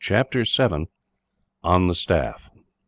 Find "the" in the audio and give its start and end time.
1.85-1.93